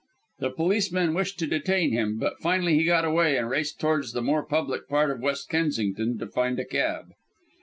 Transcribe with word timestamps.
The 0.39 0.49
policemen 0.49 1.13
wished 1.13 1.37
to 1.37 1.45
detain 1.45 1.91
him, 1.91 2.17
but 2.17 2.39
finally 2.39 2.73
he 2.73 2.85
got 2.85 3.05
away, 3.05 3.37
and 3.37 3.47
raced 3.47 3.79
towards 3.79 4.13
the 4.13 4.21
more 4.23 4.41
public 4.43 4.87
part 4.89 5.11
of 5.11 5.19
West 5.21 5.47
Kensington 5.47 6.17
to 6.17 6.25
find 6.25 6.59
a 6.59 6.65
cab. 6.65 7.11